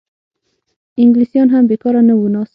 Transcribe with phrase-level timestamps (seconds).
[1.01, 2.49] انګلیسیان هم بېکاره نه وو ناست.